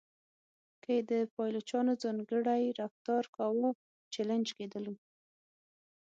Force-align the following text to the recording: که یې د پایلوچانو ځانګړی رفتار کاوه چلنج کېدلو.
که 0.83 0.89
یې 0.95 1.01
د 1.11 1.13
پایلوچانو 1.35 1.93
ځانګړی 2.03 2.63
رفتار 2.81 3.23
کاوه 3.35 3.69
چلنج 4.13 4.47
کېدلو. 4.57 4.93